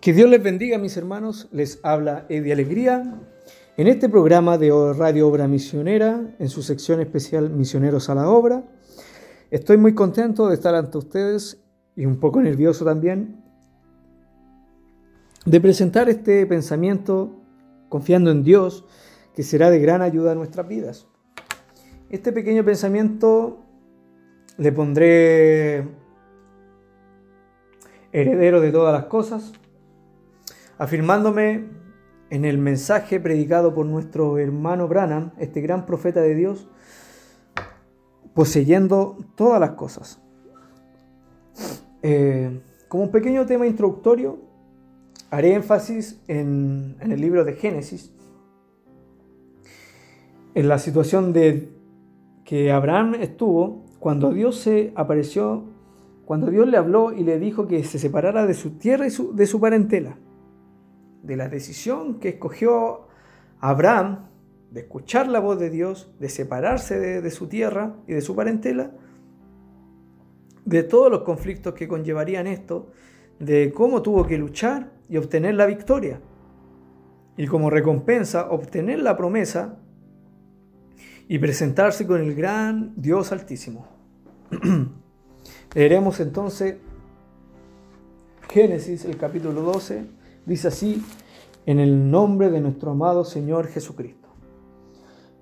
[0.00, 1.46] Que Dios les bendiga, mis hermanos.
[1.52, 3.20] Les habla Eddie Alegría
[3.76, 8.64] en este programa de Radio Obra Misionera, en su sección especial Misioneros a la Obra.
[9.50, 11.62] Estoy muy contento de estar ante ustedes
[11.96, 13.44] y un poco nervioso también
[15.44, 17.36] de presentar este pensamiento
[17.90, 18.86] confiando en Dios
[19.34, 21.08] que será de gran ayuda a nuestras vidas.
[22.08, 23.66] Este pequeño pensamiento
[24.56, 25.86] le pondré
[28.12, 29.52] heredero de todas las cosas
[30.80, 31.66] afirmándome
[32.30, 36.68] en el mensaje predicado por nuestro hermano Branham, este gran profeta de Dios,
[38.32, 40.22] poseyendo todas las cosas.
[42.02, 44.38] Eh, como un pequeño tema introductorio,
[45.28, 48.14] haré énfasis en, el libro de Génesis,
[50.54, 51.68] en la situación de
[52.42, 55.62] que Abraham estuvo cuando Dios se apareció,
[56.24, 59.46] cuando Dios le habló y le dijo que se separara de su tierra y de
[59.46, 60.16] su parentela
[61.22, 63.08] de la decisión que escogió
[63.60, 64.30] Abraham
[64.70, 68.92] de escuchar la voz de Dios, de separarse de, su tierra y de su parentela,
[70.64, 72.92] de todos los conflictos que conllevarían esto,
[73.40, 76.20] de cómo tuvo que luchar y obtener la victoria,
[77.36, 79.78] y como recompensa obtener la promesa
[81.26, 83.88] y presentarse con el gran Dios altísimo.
[85.74, 86.76] Leeremos entonces
[88.48, 91.02] Génesis, el capítulo 12 Dice así,
[91.66, 94.28] en el nombre de nuestro amado Señor Jesucristo.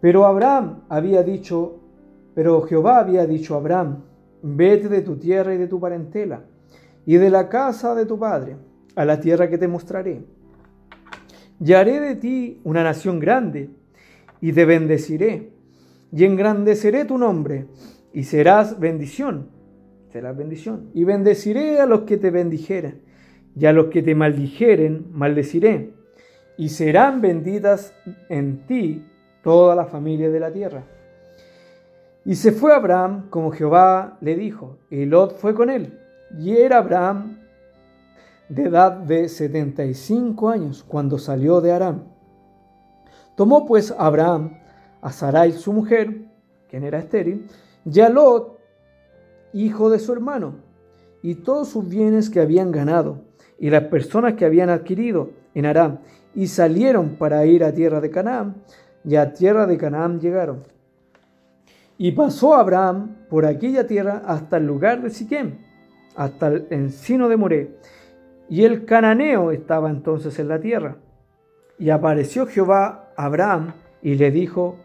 [0.01, 1.81] Pero Abraham había dicho,
[2.35, 4.03] pero Jehová había dicho a Abraham,
[4.43, 6.45] vete de tu tierra y de tu parentela,
[7.07, 8.57] y de la casa de tu padre,
[8.95, 10.25] a la tierra que te mostraré.
[11.61, 13.71] Y haré de ti una nación grande,
[14.41, 15.53] y te bendeciré,
[16.13, 17.67] y engrandeceré tu nombre,
[18.13, 19.49] y serás bendición,
[20.13, 23.08] serás bendición, y bendeciré a los que te bendijeren
[23.57, 25.93] y a los que te maldijeren, maldeciré,
[26.57, 27.95] y serán benditas
[28.29, 29.05] en ti
[29.43, 30.85] toda la familia de la tierra.
[32.25, 35.99] Y se fue Abraham como Jehová le dijo, y Lot fue con él.
[36.39, 37.39] Y era Abraham
[38.49, 42.05] de edad de setenta y cinco años cuando salió de Aram.
[43.37, 44.59] Tomó pues Abraham
[45.01, 46.27] a Sarai su mujer,
[46.69, 47.47] quien era estéril,
[47.85, 48.59] y a Lot,
[49.53, 50.57] hijo de su hermano,
[51.23, 53.23] y todos sus bienes que habían ganado,
[53.59, 55.99] y las personas que habían adquirido en Aram
[56.35, 58.63] y salieron para ir a tierra de Canaán,
[59.05, 60.65] y a tierra de Canaán llegaron.
[61.97, 65.59] Y pasó Abraham por aquella tierra hasta el lugar de Siquem,
[66.15, 67.77] hasta el encino de Moré,
[68.49, 70.97] y el cananeo estaba entonces en la tierra.
[71.79, 74.77] Y apareció Jehová a Abraham y le dijo,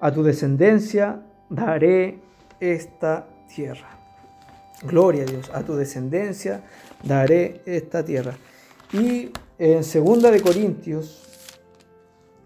[0.00, 2.18] a tu descendencia daré
[2.60, 3.88] esta tierra.
[4.82, 6.62] Gloria a Dios, a tu descendencia
[7.02, 8.34] daré esta tierra.
[8.92, 11.22] Y en segunda de Corintios,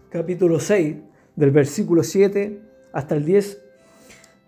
[0.09, 0.95] capítulo 6,
[1.35, 2.61] del versículo 7
[2.93, 3.61] hasta el 10,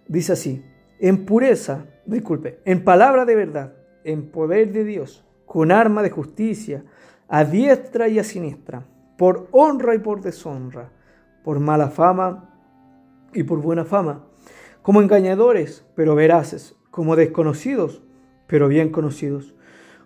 [0.07, 0.63] dice así,
[0.99, 6.83] en pureza, disculpe, en palabra de verdad, en poder de Dios, con arma de justicia,
[7.27, 8.83] a diestra y a siniestra,
[9.17, 10.91] por honra y por deshonra,
[11.43, 12.49] por mala fama
[13.33, 14.25] y por buena fama,
[14.81, 18.01] como engañadores, pero veraces, como desconocidos,
[18.47, 19.53] pero bien conocidos,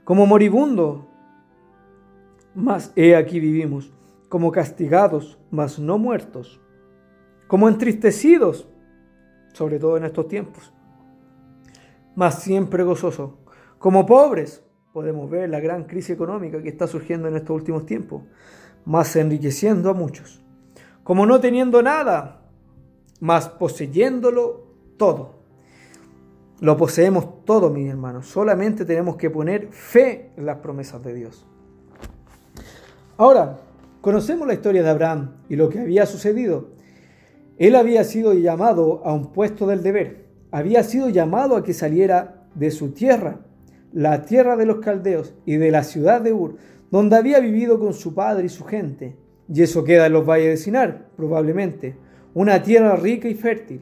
[0.03, 1.01] como moribundos,
[2.55, 3.91] mas he aquí vivimos,
[4.29, 6.59] como castigados, mas no muertos,
[7.47, 8.67] como entristecidos,
[9.53, 10.73] sobre todo en estos tiempos,
[12.15, 13.31] mas siempre gozosos,
[13.79, 18.23] como pobres, podemos ver la gran crisis económica que está surgiendo en estos últimos tiempos,
[18.85, 20.43] mas enriqueciendo a muchos,
[21.03, 22.41] como no teniendo nada,
[23.19, 25.42] mas poseyéndolo todo
[26.63, 28.27] lo poseemos todo, mis hermanos.
[28.27, 31.45] Solamente tenemos que poner fe en las promesas de Dios.
[33.17, 33.59] Ahora,
[33.99, 36.69] conocemos la historia de Abraham y lo que había sucedido.
[37.57, 40.27] Él había sido llamado a un puesto del deber.
[40.51, 43.41] Había sido llamado a que saliera de su tierra,
[43.91, 46.55] la tierra de los caldeos y de la ciudad de Ur,
[46.91, 49.17] donde había vivido con su padre y su gente.
[49.53, 51.97] Y eso queda en los valles de Sinar, probablemente.
[52.33, 53.81] Una tierra rica y fértil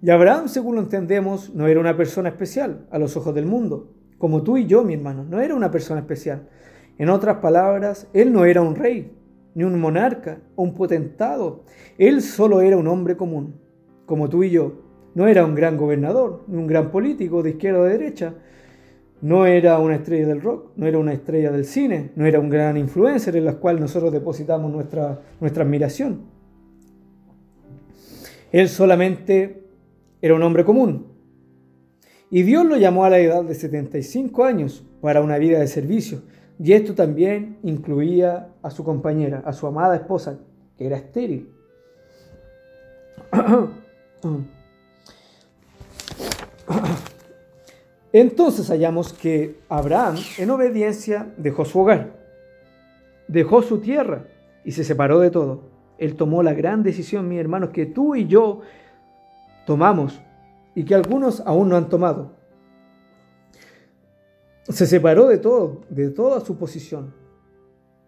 [0.00, 3.94] y Abraham, según lo entendemos, no era una persona especial a los ojos del mundo,
[4.18, 6.48] como tú y yo, mi hermano, no era una persona especial.
[6.98, 9.12] En otras palabras, él no era un rey,
[9.54, 11.64] ni un monarca, o un potentado.
[11.96, 13.54] Él solo era un hombre común,
[14.06, 14.82] como tú y yo.
[15.14, 18.34] No era un gran gobernador, ni un gran político de izquierda o de derecha.
[19.20, 22.48] No era una estrella del rock, no era una estrella del cine, no era un
[22.48, 26.22] gran influencer en la cual nosotros depositamos nuestra, nuestra admiración.
[28.52, 29.67] Él solamente
[30.20, 31.06] era un hombre común.
[32.30, 36.22] Y Dios lo llamó a la edad de 75 años para una vida de servicio,
[36.60, 40.40] Y esto también incluía a su compañera, a su amada esposa,
[40.76, 41.52] que era estéril.
[48.12, 52.10] Entonces hallamos que Abraham, en obediencia, dejó su hogar,
[53.28, 54.24] dejó su tierra
[54.64, 55.60] y se separó de todo.
[55.98, 58.62] Él tomó la gran decisión, mis hermanos, que tú y yo
[59.68, 60.18] tomamos
[60.74, 62.32] y que algunos aún no han tomado.
[64.66, 67.12] Se separó de todo, de toda su posición,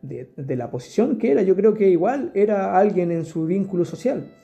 [0.00, 1.42] de, la posición que era.
[1.42, 4.34] Yo creo que igual era alguien en su vínculo social,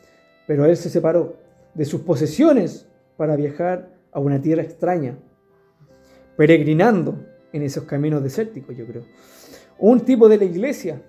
[0.46, 1.38] pero él se separó
[1.72, 2.86] de sus posesiones
[3.16, 5.16] para viajar a una tierra extraña,
[6.36, 9.04] peregrinando en esos caminos desérticos, yo creo.
[9.78, 11.00] Un tipo de la iglesia.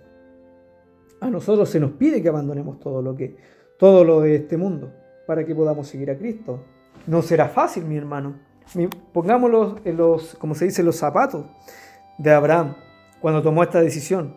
[1.20, 3.36] A nosotros se nos pide que abandonemos todo lo que
[3.78, 4.94] todo lo de este mundo
[5.28, 6.64] para que podamos seguir a Cristo.
[7.06, 8.40] No será fácil, mi hermano.
[9.14, 11.46] Pongámoslo en los, como se dice, los zapatos
[12.18, 12.76] de Abraham
[13.22, 14.36] cuando tomó esta decisión.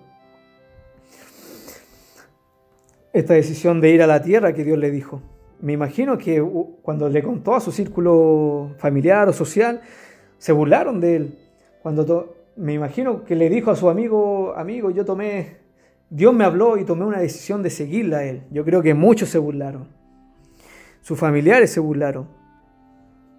[3.13, 5.23] Esta decisión de ir a la tierra que Dios le dijo.
[5.61, 6.45] Me imagino que
[6.83, 9.81] cuando le contó a su círculo familiar o social,
[10.39, 11.39] se burlaron de él.
[11.83, 15.59] Cuando me imagino que le dijo a su amigo, amigo, yo tomé,
[16.09, 18.43] Dios me habló y tomé una decisión de seguirla a él.
[18.51, 20.00] Yo creo que muchos se burlaron.
[21.01, 22.29] Sus familiares se burlaron.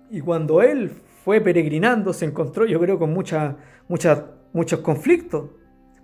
[0.10, 0.92] Y cuando él
[1.24, 5.50] fue peregrinando, se encontró, yo creo, con mucha, muchos conflictos.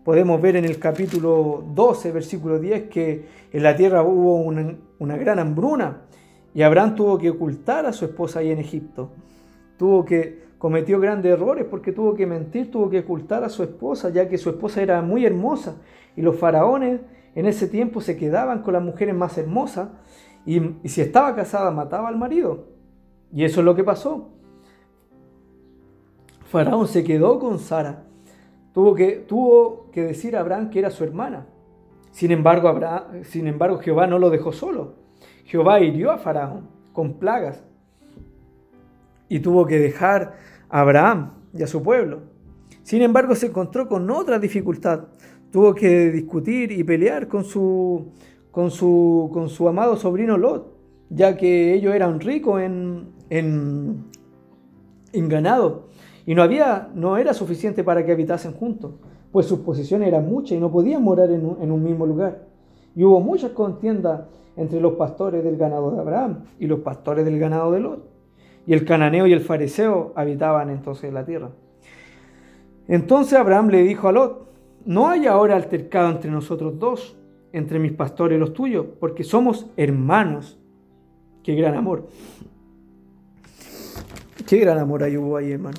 [0.03, 5.17] Podemos ver en el capítulo 12, versículo 10, que en la tierra hubo una, una
[5.17, 6.03] gran hambruna
[6.53, 9.11] y Abraham tuvo que ocultar a su esposa ahí en Egipto.
[9.77, 14.09] Tuvo que cometió grandes errores porque tuvo que mentir, tuvo que ocultar a su esposa,
[14.09, 15.75] ya que su esposa era muy hermosa
[16.15, 17.01] y los faraones
[17.35, 19.89] en ese tiempo se quedaban con las mujeres más hermosas
[20.47, 22.67] y, si estaba casada mataba al marido.
[23.33, 24.29] Y eso es lo que pasó.
[26.45, 28.05] Faraón se quedó con Sara.
[28.73, 31.47] Tuvo que, tuvo que decir a Abraham que era su hermana.
[32.11, 32.73] Sin embargo,
[33.23, 34.93] sin embargo, Jehová no lo dejó solo.
[35.43, 37.61] Jehová hirió a Faraón con plagas
[39.27, 40.37] y tuvo que dejar
[40.69, 42.21] a Abraham y a su pueblo.
[42.83, 45.07] Sin embargo, se encontró con otra dificultad.
[45.51, 48.13] Tuvo que discutir y pelear con su,
[48.57, 50.73] con su, con su amado sobrino Lot,
[51.11, 54.09] ya que ellos eran ricos en, en,
[55.29, 55.89] ganado
[56.25, 58.93] y no, había, no era suficiente para que habitasen juntos,
[59.31, 62.47] pues sus posesiones eran muchas y no podían morar en un, en un mismo lugar.
[62.95, 64.21] Y hubo muchas contiendas
[64.55, 68.09] entre los pastores del ganado de Abraham y los pastores del ganado de Lot
[68.65, 71.51] y el cananeo y el fariseo habitaban entonces la tierra.
[72.87, 74.49] Entonces Abraham le dijo a Lot,
[74.83, 77.17] no hay ahora altercado entre nosotros dos,
[77.57, 80.57] entre mis pastores y los tuyos, porque somos hermanos.
[81.43, 82.07] Qué gran amor.
[84.47, 85.77] Qué gran amor hay hubo ahí, hermano.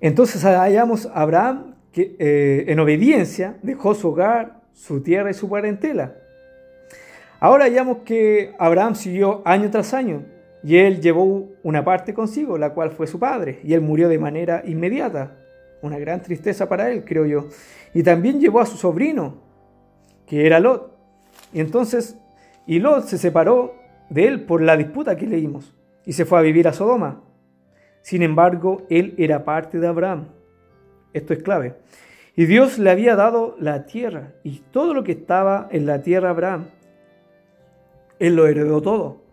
[0.00, 5.48] Entonces hallamos a Abraham que eh, en obediencia dejó su hogar, su tierra y su
[5.48, 6.14] parentela.
[7.40, 12.74] Ahora hallamos que Abraham siguió año tras año y él llevó una parte consigo, la
[12.74, 15.36] cual fue su padre, y él murió de manera inmediata.
[15.82, 17.48] Una gran tristeza para él, creo yo.
[17.94, 19.36] Y también llevó a su sobrino,
[20.26, 20.92] que era Lot.
[21.52, 22.18] Y entonces,
[22.66, 23.74] y Lot se separó
[24.10, 25.74] de él por la disputa que leímos
[26.04, 27.22] y se fue a vivir a Sodoma.
[28.02, 30.28] Sin embargo, él era parte de Abraham.
[31.12, 31.76] Esto es clave.
[32.34, 36.28] Y Dios le había dado la tierra y todo lo que estaba en la tierra
[36.28, 36.66] a Abraham.
[38.18, 39.27] Él lo heredó todo.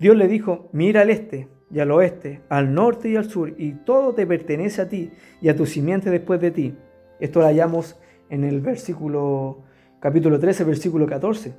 [0.00, 3.74] Dios le dijo, mira al este y al oeste, al norte y al sur, y
[3.74, 5.10] todo te pertenece a ti
[5.42, 6.74] y a tu simiente después de ti.
[7.20, 7.96] Esto lo hallamos
[8.30, 9.58] en el versículo,
[10.00, 11.52] capítulo 13, versículo 14,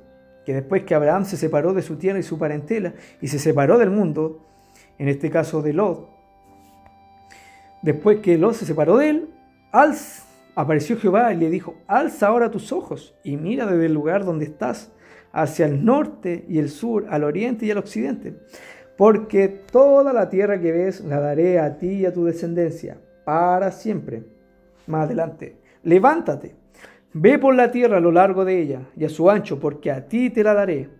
[0.44, 3.78] que después que Abraham se separó de su tierra y su parentela y se separó
[3.78, 4.44] del mundo,
[4.98, 6.10] en este caso de Lot,
[7.80, 9.28] después que Lot se separó de él,
[9.70, 9.94] al
[10.56, 14.46] apareció Jehová y le dijo, alza ahora tus ojos y mira desde el lugar donde
[14.46, 14.90] estás,
[15.32, 18.34] hacia el norte y el sur, al oriente y al occidente,
[18.96, 23.70] porque toda la tierra que ves la daré a ti y a tu descendencia para
[23.70, 24.24] siempre.
[24.86, 26.54] Más adelante, levántate,
[27.12, 30.06] ve por la tierra a lo largo de ella y a su ancho, porque a
[30.06, 30.90] ti te la daré.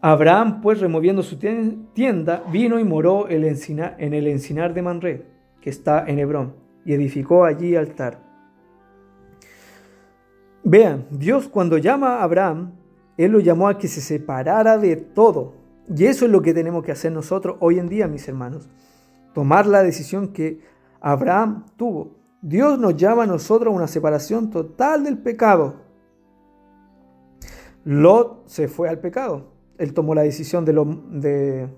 [0.00, 5.26] Abraham, pues removiendo su tienda, vino y moró en el encinar de Manré,
[5.60, 8.31] que está en Hebrón y edificó allí altar.
[10.64, 12.72] Vean, Dios cuando llama a Abraham,
[13.16, 15.54] Él lo llamó a que se separara de todo.
[15.94, 18.68] Y eso es lo que tenemos que hacer nosotros hoy en día, mis hermanos.
[19.34, 20.60] Tomar la decisión que
[21.00, 22.16] Abraham tuvo.
[22.40, 25.76] Dios nos llama a nosotros a una separación total del pecado.
[27.84, 29.52] Lot se fue al pecado.
[29.78, 31.68] Él tomó la decisión de, lo, de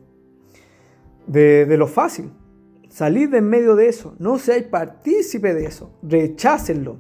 [1.27, 2.31] de, lo fácil.
[2.89, 4.15] Salid de en medio de eso.
[4.19, 5.91] No seáis partícipe de eso.
[6.03, 6.97] Rechácenlo.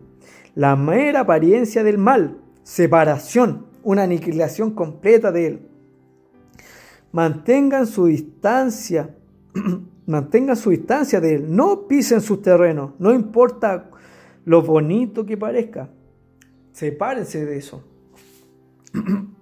[0.54, 2.38] La mera apariencia del mal.
[2.62, 3.66] Separación.
[3.82, 5.68] Una aniquilación completa de él.
[7.12, 9.14] Mantengan su distancia.
[10.06, 11.54] mantengan su distancia de él.
[11.54, 12.92] No pisen sus terrenos.
[12.99, 13.90] No importa
[14.44, 15.90] lo bonito que parezca.
[16.73, 17.84] Sepárense de eso.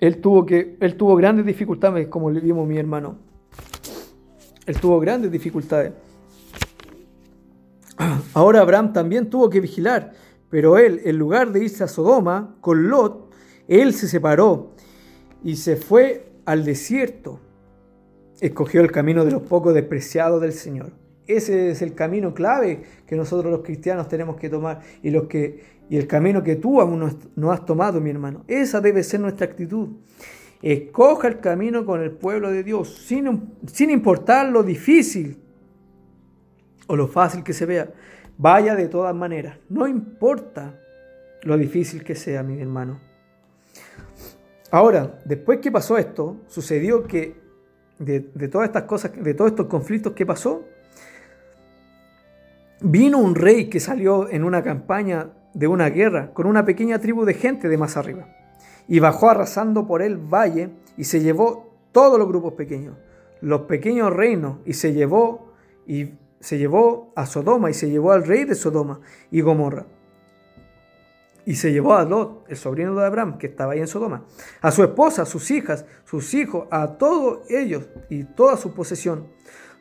[0.00, 3.27] Él tuvo, que, él tuvo grandes dificultades, como le vimos mi hermano.
[4.68, 5.94] Él tuvo grandes dificultades.
[8.34, 10.12] Ahora Abraham también tuvo que vigilar,
[10.50, 13.30] pero él, en lugar de irse a Sodoma con Lot,
[13.66, 14.74] él se separó
[15.42, 17.40] y se fue al desierto.
[18.40, 20.92] Escogió el camino de los pocos despreciados del Señor.
[21.26, 25.64] Ese es el camino clave que nosotros los cristianos tenemos que tomar y, los que,
[25.88, 28.44] y el camino que tú aún no has tomado, mi hermano.
[28.46, 29.88] Esa debe ser nuestra actitud.
[30.62, 35.38] Escoja el camino con el pueblo de Dios, sin, sin importar lo difícil
[36.86, 37.90] o lo fácil que se vea.
[38.36, 40.78] Vaya de todas maneras, no importa
[41.42, 43.00] lo difícil que sea, mi hermano.
[44.70, 47.36] Ahora, después que pasó esto, sucedió que
[47.98, 50.64] de, de todas estas cosas, de todos estos conflictos que pasó,
[52.80, 57.24] Vino un rey que salió en una campaña de una guerra con una pequeña tribu
[57.24, 58.28] de gente de más arriba
[58.88, 62.96] y bajó arrasando por el valle y se llevó todos los grupos pequeños,
[63.40, 65.52] los pequeños reinos y se llevó
[65.86, 69.86] y se llevó a Sodoma y se llevó al rey de Sodoma y Gomorra.
[71.44, 74.24] Y se llevó a Lot, el sobrino de Abraham, que estaba ahí en Sodoma,
[74.60, 79.28] a su esposa, a sus hijas, sus hijos, a todos ellos y toda su posesión,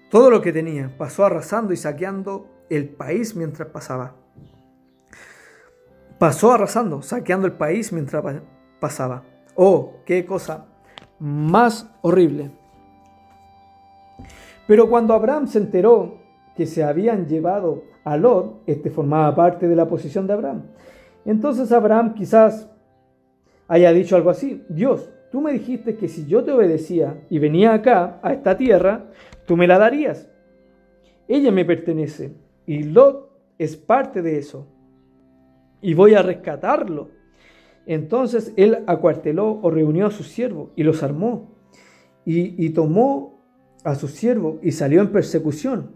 [0.10, 0.96] todo lo que tenía.
[0.98, 4.16] Pasó arrasando y saqueando el país mientras pasaba.
[6.20, 8.24] Pasó arrasando, saqueando el país mientras
[8.80, 9.24] pasaba.
[9.56, 10.66] Oh, qué cosa
[11.20, 12.52] más horrible.
[14.68, 16.18] Pero cuando Abraham se enteró
[16.56, 20.64] que se habían llevado a Lot, este formaba parte de la posición de Abraham.
[21.26, 22.70] Entonces Abraham quizás
[23.68, 27.74] haya dicho algo así, Dios, tú me dijiste que si yo te obedecía y venía
[27.74, 29.06] acá, a esta tierra,
[29.46, 30.30] tú me la darías.
[31.28, 32.34] Ella me pertenece
[32.66, 34.68] y Lot es parte de eso.
[35.82, 37.10] Y voy a rescatarlo.
[37.88, 41.56] Entonces él acuarteló o reunió a sus siervos y los armó.
[42.26, 43.42] Y, tomó
[43.86, 45.96] a sus siervos y salió en persecución.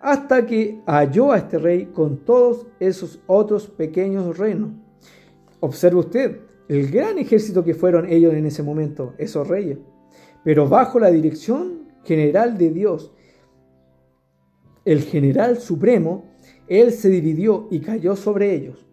[0.00, 4.70] Hasta que halló a este rey con todos esos otros pequeños reinos.
[5.60, 9.78] Observe usted el gran ejército que fueron ellos en ese momento, esos reyes.
[10.42, 13.12] Pero bajo la dirección general de Dios
[14.84, 16.24] el general supremo,
[16.66, 18.86] él se dividió y cayó sobre ellos.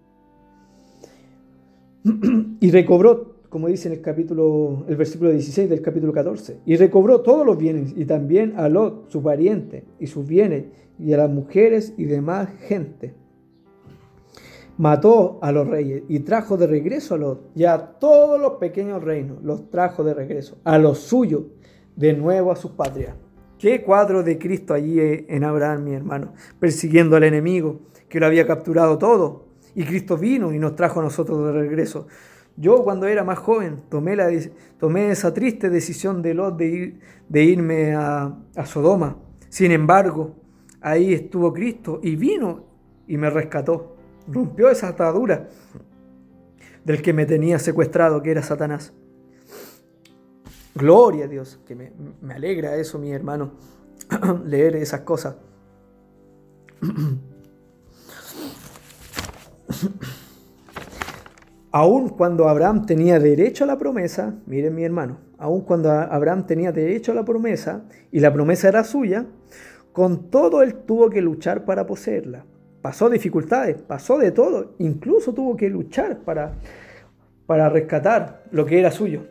[2.60, 7.22] y recobró, como dice en el capítulo, el versículo 16 del capítulo 14, y recobró
[7.22, 10.66] todos los bienes, y también a Lot, su pariente, y sus bienes,
[11.00, 13.14] y a las mujeres y demás gente.
[14.78, 19.04] Mató a los reyes y trajo de regreso a Lot y a todos los pequeños
[19.04, 21.44] reinos, los trajo de regreso, a los suyos,
[21.96, 23.16] de nuevo a sus patrias.
[23.58, 28.46] Qué cuadro de Cristo allí en Abraham, mi hermano, persiguiendo al enemigo que lo había
[28.46, 29.47] capturado todo.
[29.78, 32.08] Y Cristo vino y nos trajo a nosotros de regreso.
[32.56, 34.28] Yo cuando era más joven tomé, la,
[34.80, 39.18] tomé esa triste decisión de Lot de, de irme a, a Sodoma.
[39.50, 40.36] Sin embargo,
[40.82, 42.66] ahí estuvo Cristo y vino
[43.06, 43.98] y me rescató.
[44.28, 45.48] Rompió esa atadura
[46.84, 48.94] del que me tenía secuestrado, que era Satanás.
[50.74, 53.52] Gloria a Dios, que me, alegra eso, mi hermano,
[54.44, 55.36] leer esas cosas.
[61.72, 66.72] Aún cuando Abraham tenía derecho a la promesa, miren mi hermano, aún cuando Abraham tenía
[66.72, 69.26] derecho a la promesa y la promesa era suya,
[69.92, 72.46] con todo él tuvo que luchar para poseerla.
[72.82, 76.54] Pasó dificultades, pasó de todo, incluso tuvo que luchar para,
[77.46, 79.24] para rescatar lo que era suyo.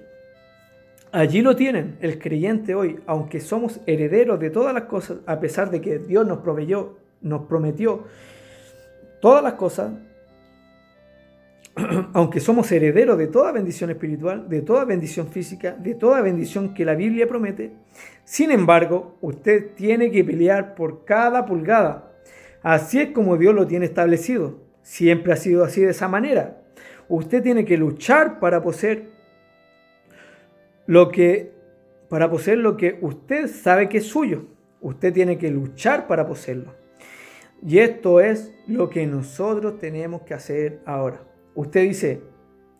[1.13, 5.71] Allí lo tienen, el creyente hoy, aunque somos herederos de todas las cosas, a pesar
[5.71, 8.05] de que Dios nos proveyó, nos prometió
[9.21, 9.93] todas las cosas,
[12.15, 16.85] aunque somos herederos de toda bendición espiritual, de toda bendición física, de toda bendición que
[16.85, 17.73] la Biblia promete,
[18.25, 22.13] sin embargo, usted tiene que pelear por cada pulgada.
[22.63, 24.59] Así es como Dios lo tiene establecido.
[24.83, 26.63] Siempre ha sido así de esa manera.
[27.09, 29.11] Usted tiene que luchar para poseer
[30.87, 31.53] lo que,
[32.09, 34.47] para poseer lo que usted sabe que es suyo.
[34.81, 36.75] Usted tiene que luchar para poseerlo.
[37.65, 41.21] Y esto es lo que nosotros tenemos que hacer ahora.
[41.57, 42.23] Usted dice,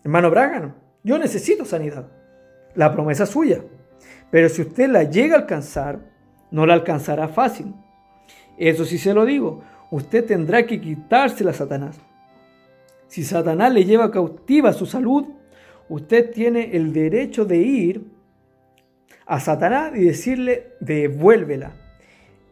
[0.05, 2.07] hermano Bragan, Yo necesito sanidad.
[2.75, 3.63] La promesa es suya.
[4.31, 6.01] Pero si usted la llega a alcanzar,
[6.51, 7.75] no la alcanzará fácil.
[8.59, 9.63] Eso sí se lo digo.
[9.91, 11.99] Usted tendrá que quitársela a Satanás.
[13.09, 15.27] Si Satanás le lleva cautiva su salud,
[15.89, 18.11] usted tiene el derecho de ir
[19.27, 21.73] a Satanás y decirle, devuélvela,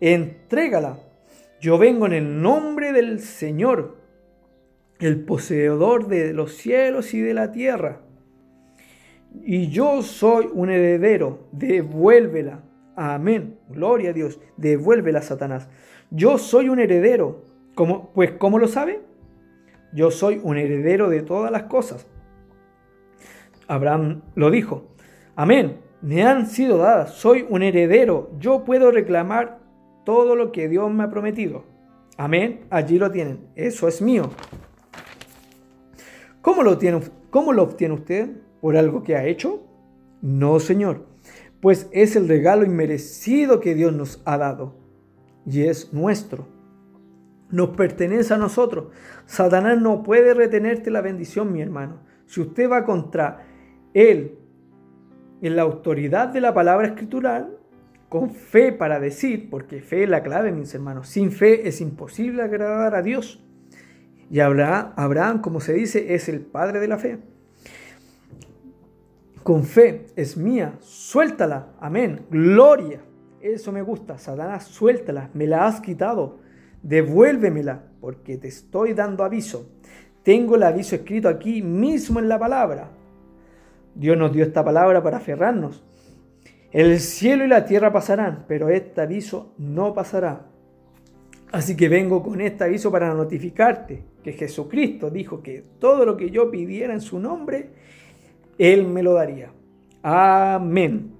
[0.00, 0.98] entrégala.
[1.60, 4.03] Yo vengo en el nombre del Señor,
[5.00, 8.00] el poseedor de los cielos y de la tierra.
[9.42, 12.62] Y yo soy un heredero, devuélvela.
[12.96, 13.58] Amén.
[13.68, 14.40] Gloria a Dios.
[14.56, 15.68] Devuélvela, Satanás.
[16.10, 17.42] Yo soy un heredero.
[17.74, 18.12] ¿Cómo?
[18.14, 19.00] Pues, ¿cómo lo sabe?
[19.92, 22.06] Yo soy un heredero de todas las cosas.
[23.66, 24.94] Abraham lo dijo.
[25.34, 25.78] Amén.
[26.02, 27.14] Me han sido dadas.
[27.14, 28.30] Soy un heredero.
[28.38, 29.58] Yo puedo reclamar
[30.04, 31.64] todo lo que Dios me ha prometido.
[32.16, 32.66] Amén.
[32.70, 33.48] Allí lo tienen.
[33.56, 34.30] Eso es mío.
[36.44, 38.28] ¿Cómo lo, tiene, cómo lo obtiene usted?
[38.60, 39.62] ¿Por algo que ha hecho?
[40.20, 41.06] No, Señor.
[41.62, 44.74] Pues es el regalo inmerecido que Dios nos ha dado.
[45.46, 46.46] Y es nuestro.
[47.48, 48.88] Nos pertenece a nosotros.
[49.24, 52.00] Satanás no puede retenerte la bendición, mi hermano.
[52.26, 53.46] Si usted va contra
[53.94, 54.36] él
[55.40, 57.56] en la autoridad de la palabra escritural,
[58.10, 62.42] con fe para decir, porque fe es la clave, mis hermanos, sin fe es imposible
[62.42, 63.43] agradar a Dios.
[64.30, 67.18] Y Abraham, Abraham, como se dice, es el padre de la fe.
[69.42, 73.00] Con fe es mía, suéltala, amén, gloria.
[73.42, 76.38] Eso me gusta, Satanás, suéltala, me la has quitado,
[76.82, 79.70] devuélvemela, porque te estoy dando aviso.
[80.22, 82.88] Tengo el aviso escrito aquí mismo en la palabra.
[83.94, 85.84] Dios nos dio esta palabra para aferrarnos.
[86.72, 90.46] El cielo y la tierra pasarán, pero este aviso no pasará.
[91.52, 96.30] Así que vengo con este aviso para notificarte que Jesucristo dijo que todo lo que
[96.30, 97.68] yo pidiera en su nombre,
[98.58, 99.52] Él me lo daría.
[100.02, 101.12] Amén.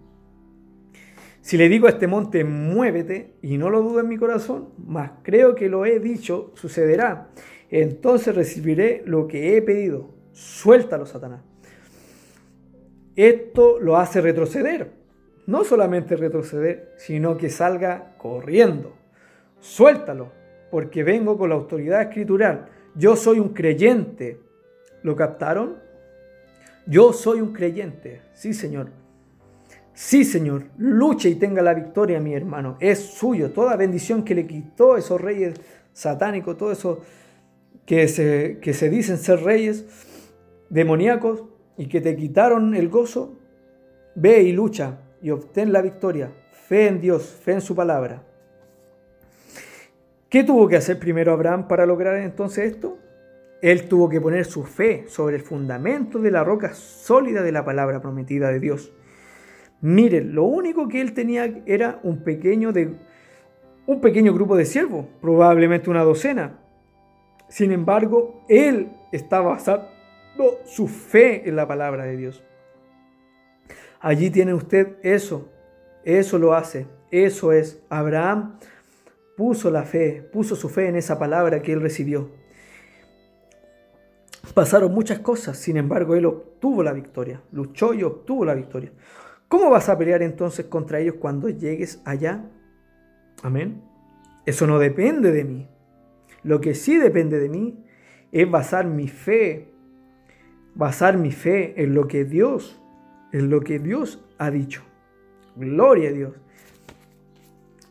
[1.41, 5.13] Si le digo a este monte, muévete, y no lo dudo en mi corazón, mas
[5.23, 7.29] creo que lo he dicho, sucederá.
[7.71, 10.09] Entonces recibiré lo que he pedido.
[10.33, 11.43] Suéltalo, Satanás.
[13.15, 14.91] Esto lo hace retroceder.
[15.47, 18.95] No solamente retroceder, sino que salga corriendo.
[19.61, 20.33] Suéltalo,
[20.71, 22.71] porque vengo con la autoridad escritural.
[22.95, 24.41] Yo soy un creyente.
[25.03, 25.77] ¿Lo captaron?
[26.87, 28.23] Yo soy un creyente.
[28.35, 28.91] Sí, Señor.
[29.93, 30.65] Sí, Señor.
[30.79, 32.77] Luche y tenga la victoria, mi hermano.
[32.81, 33.51] Es suyo.
[33.51, 35.55] Toda bendición que le quitó esos reyes
[35.93, 37.01] satánicos, todo eso
[37.87, 39.85] que se, que se dicen ser reyes
[40.71, 41.45] demoníacos,
[41.77, 43.37] y que te quitaron el gozo,
[44.15, 46.33] ve y lucha y obtén la victoria.
[46.53, 48.23] Fe en Dios, fe en su palabra.
[50.35, 52.99] ¿Qué tuvo que hacer primero Abraham para lograr entonces esto?
[53.63, 57.65] Él tuvo que poner su fe sobre el fundamento de la roca sólida de la
[57.65, 58.93] palabra prometida de Dios.
[59.81, 62.97] Miren, lo único que él tenía era un pequeño, de,
[63.87, 66.59] un pequeño grupo de siervos, probablemente una docena.
[67.49, 69.89] Sin embargo, él estaba basado
[70.65, 72.43] su fe en la palabra de Dios.
[74.01, 75.49] Allí tiene usted eso,
[76.05, 77.81] eso lo hace, eso es.
[77.89, 78.59] Abraham
[79.37, 82.31] puso la fe, puso su fe en esa palabra que él recibió.
[84.55, 88.93] Pasaron muchas cosas, sin embargo, él obtuvo la victoria, luchó y obtuvo la victoria.
[89.49, 92.45] ¿Cómo vas a pelear entonces contra ellos cuando llegues allá?
[93.43, 93.83] Amén.
[94.47, 95.69] Eso no depende de mí.
[96.43, 97.85] Lo que sí depende de mí
[98.33, 99.75] es basar mi fe
[100.75, 102.81] basar mi fe en lo que Dios,
[103.33, 104.83] en lo que Dios ha dicho.
[105.57, 106.35] Gloria a Dios.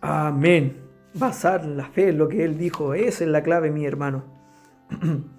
[0.02, 0.83] Amén.
[1.16, 4.24] Basar la fe en lo que Él dijo, esa es la clave, mi hermano.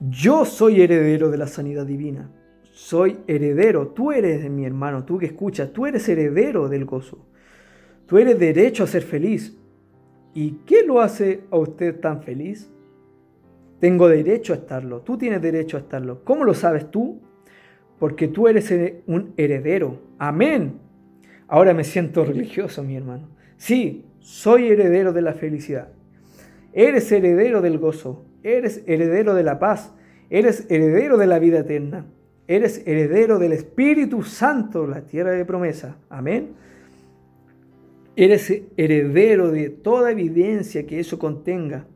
[0.00, 2.30] Yo soy heredero de la sanidad divina.
[2.72, 3.88] Soy heredero.
[3.88, 7.26] Tú eres mi hermano, tú que escuchas, tú eres heredero del gozo.
[8.06, 9.56] Tú eres derecho a ser feliz.
[10.34, 12.70] ¿Y qué lo hace a usted tan feliz?
[13.80, 15.00] Tengo derecho a estarlo.
[15.00, 16.22] Tú tienes derecho a estarlo.
[16.22, 17.20] ¿Cómo lo sabes tú?
[17.98, 18.70] Porque tú eres
[19.06, 19.98] un heredero.
[20.18, 20.85] Amén.
[21.48, 23.28] Ahora me siento religioso, mi hermano.
[23.56, 25.88] Sí, soy heredero de la felicidad.
[26.72, 28.24] Eres heredero del gozo.
[28.42, 29.92] Eres heredero de la paz.
[30.28, 32.06] Eres heredero de la vida eterna.
[32.48, 35.96] Eres heredero del Espíritu Santo, la tierra de promesa.
[36.08, 36.50] Amén.
[38.16, 41.86] Eres heredero de toda evidencia que eso contenga.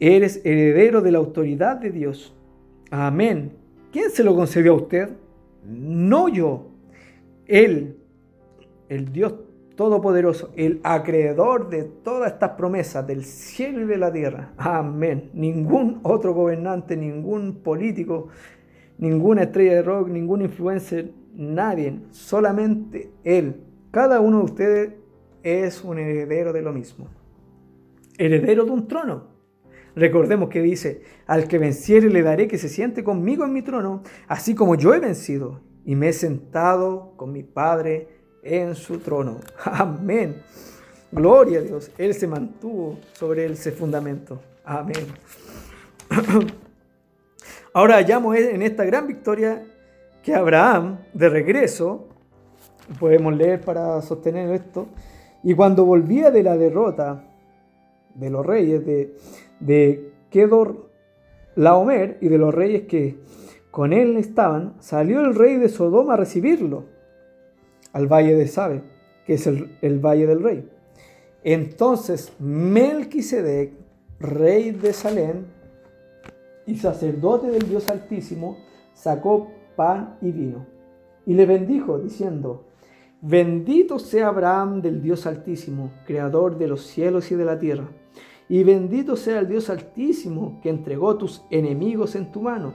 [0.00, 2.34] Eres heredero de la autoridad de Dios.
[2.90, 3.52] Amén.
[3.92, 5.08] ¿Quién se lo concedió a usted?
[5.64, 6.70] No yo.
[7.46, 7.96] Él,
[8.94, 9.34] el Dios
[9.76, 14.52] Todopoderoso, el acreedor de todas estas promesas del cielo y de la tierra.
[14.58, 15.30] Amén.
[15.32, 18.28] Ningún otro gobernante, ningún político,
[18.98, 23.62] ninguna estrella de rock, ningún influencer, nadie, solamente Él.
[23.90, 24.92] Cada uno de ustedes
[25.42, 27.08] es un heredero de lo mismo.
[28.18, 29.28] Heredero de un trono.
[29.96, 34.02] Recordemos que dice, al que venciere le daré que se siente conmigo en mi trono,
[34.28, 39.38] así como yo he vencido y me he sentado con mi Padre en su trono.
[39.64, 40.42] Amén.
[41.10, 41.90] Gloria a Dios.
[41.98, 44.40] Él se mantuvo sobre ese fundamento.
[44.64, 45.06] Amén.
[47.74, 49.64] Ahora hallamos en esta gran victoria
[50.22, 52.08] que Abraham, de regreso,
[52.98, 54.88] podemos leer para sostener esto,
[55.42, 57.24] y cuando volvía de la derrota
[58.14, 59.16] de los reyes de,
[59.58, 60.90] de Kedor
[61.56, 63.18] Laomer y de los reyes que
[63.70, 66.91] con él estaban, salió el rey de Sodoma a recibirlo
[67.92, 68.82] al valle de Sabe,
[69.26, 70.68] que es el, valle del rey.
[71.44, 73.72] Entonces Melquisedec,
[74.20, 75.44] rey de Salem
[76.66, 78.58] y sacerdote del Dios Altísimo,
[78.94, 80.66] sacó pan y vino
[81.26, 82.66] y le bendijo diciendo,
[83.20, 87.88] Bendito sea Abraham del Dios Altísimo, creador de los cielos y de la tierra.
[88.48, 92.74] Y bendito sea el Dios Altísimo que entregó tus enemigos en tu mano.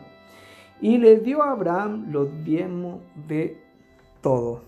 [0.80, 3.62] Y le dio a Abraham los diezmos de
[4.22, 4.62] todo.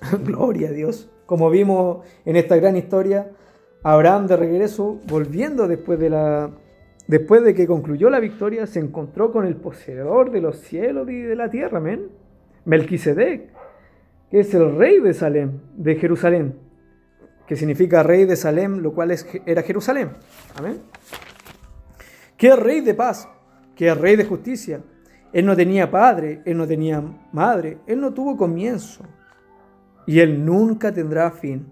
[0.24, 1.10] Gloria a Dios.
[1.26, 3.30] Como vimos en esta gran historia,
[3.82, 6.50] Abraham de regreso, volviendo después de la
[7.06, 11.20] después de que concluyó la victoria, se encontró con el poseedor de los cielos y
[11.20, 12.08] de la tierra, amén.
[12.64, 13.50] Melquisedec,
[14.30, 16.58] que es el rey de Salem, de Jerusalén,
[17.46, 20.10] que significa rey de Salem, lo cual es, era Jerusalén.
[20.56, 20.80] Amén.
[22.36, 23.28] Que rey de paz,
[23.76, 24.80] que rey de justicia.
[25.32, 29.04] Él no tenía padre, él no tenía madre, él no tuvo comienzo
[30.06, 31.66] y él nunca tendrá fin.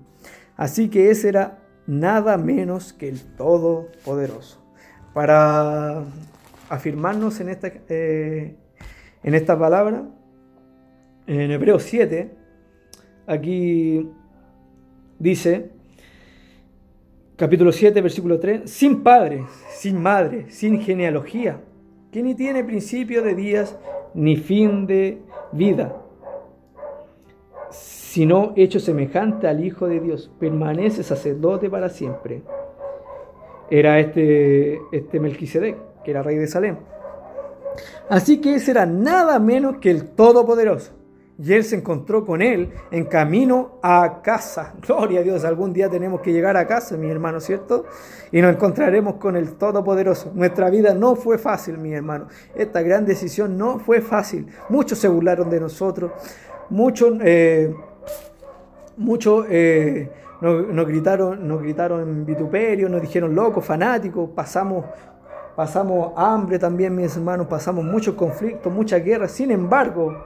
[0.57, 4.65] Así que ese era nada menos que el Todopoderoso.
[5.13, 6.05] Para
[6.69, 8.57] afirmarnos en esta, eh,
[9.23, 10.05] en palabra,
[11.27, 12.31] en Hebreos 7,
[13.27, 14.09] aquí
[15.19, 15.71] dice,
[17.37, 21.61] capítulo 7, versículo 3, sin padre, sin madre, sin genealogía,
[22.13, 23.77] que ni tiene principio de días
[24.15, 26.04] ni fin de vida,
[27.75, 32.43] sino hecho semejante al Hijo de Dios, permanece sacerdote para siempre.
[33.71, 36.77] Era este, este Melquisedec, que era rey de Salem.
[38.09, 40.93] Así que ese era nada menos que el Todopoderoso
[41.39, 44.75] y él se encontró con él en camino a casa.
[44.87, 47.87] Gloria a Dios, algún día tenemos que llegar a casa, mi hermano, ¿cierto?
[48.31, 50.33] Y nos encontraremos con el Todopoderoso.
[50.35, 52.29] Nuestra vida no fue fácil, mi hermano.
[52.55, 54.47] Esta gran decisión no fue fácil.
[54.69, 56.13] Muchos se burlaron de nosotros,
[56.71, 57.75] muchos, eh,
[59.51, 64.85] eh, nos, gritaron, nos gritaron en vituperio, nos dijeron locos, fanáticos, pasamos
[65.55, 69.31] pasamos hambre también, mis hermanos, pasamos muchos conflictos, muchas guerras.
[69.31, 70.25] Sin embargo,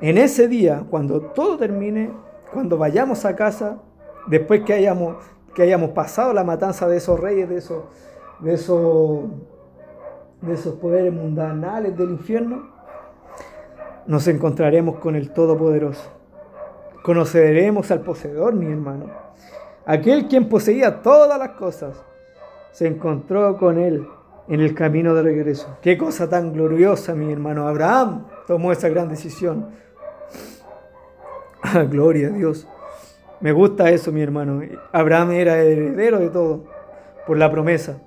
[0.00, 2.10] en ese día, cuando todo termine,
[2.52, 3.78] cuando vayamos a casa,
[4.26, 5.16] después que hayamos,
[5.54, 7.84] que hayamos pasado la matanza de esos reyes, de esos,
[8.40, 9.24] de esos,
[10.40, 12.73] de esos poderes mundanales del infierno,
[14.06, 16.10] nos encontraremos con el Todopoderoso.
[17.02, 19.10] Conoceremos al poseedor, mi hermano.
[19.86, 22.02] Aquel quien poseía todas las cosas,
[22.72, 24.06] se encontró con él
[24.48, 25.78] en el camino de regreso.
[25.82, 27.68] Qué cosa tan gloriosa, mi hermano.
[27.68, 29.68] Abraham tomó esa gran decisión.
[31.90, 32.66] Gloria a Dios.
[33.40, 34.62] Me gusta eso, mi hermano.
[34.92, 36.64] Abraham era heredero de todo
[37.26, 37.98] por la promesa.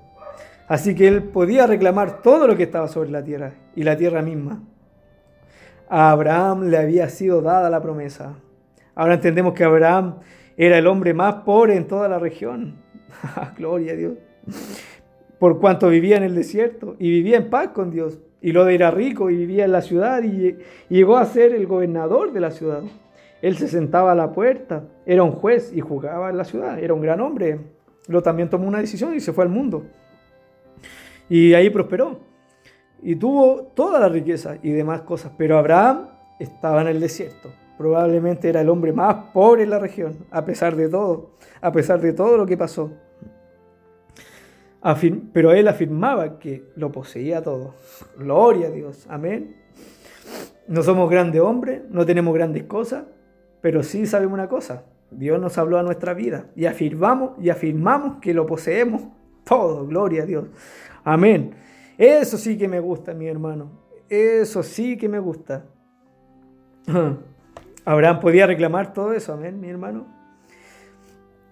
[0.66, 4.22] Así que él podía reclamar todo lo que estaba sobre la tierra y la tierra
[4.22, 4.62] misma.
[5.88, 8.34] A Abraham le había sido dada la promesa.
[8.94, 10.16] Ahora entendemos que Abraham
[10.56, 12.76] era el hombre más pobre en toda la región.
[13.56, 14.12] Gloria a Dios.
[15.38, 18.18] Por cuanto vivía en el desierto y vivía en paz con Dios.
[18.42, 21.66] Y lo de era rico y vivía en la ciudad y llegó a ser el
[21.66, 22.82] gobernador de la ciudad.
[23.40, 26.92] Él se sentaba a la puerta, era un juez y jugaba en la ciudad, era
[26.92, 27.60] un gran hombre.
[28.08, 29.84] Lo también tomó una decisión y se fue al mundo.
[31.28, 32.27] Y ahí prosperó.
[33.02, 35.32] Y tuvo toda la riqueza y demás cosas.
[35.36, 36.08] Pero Abraham
[36.38, 37.50] estaba en el desierto.
[37.76, 41.30] Probablemente era el hombre más pobre en la región, a pesar de todo,
[41.60, 42.90] a pesar de todo lo que pasó.
[45.32, 47.74] pero él afirmaba que lo poseía todo.
[48.16, 49.06] Gloria a Dios.
[49.08, 49.56] Amén.
[50.66, 53.04] No somos grandes hombres, no tenemos grandes cosas,
[53.60, 58.18] pero sí sabemos una cosa, Dios nos habló a nuestra vida y afirmamos y afirmamos
[58.20, 59.02] que lo poseemos
[59.44, 60.44] todo, gloria a Dios.
[61.04, 61.54] Amén.
[61.98, 63.70] Eso sí que me gusta, mi hermano.
[64.08, 65.66] Eso sí que me gusta.
[67.84, 70.06] Abraham podía reclamar todo eso, amén, mi hermano.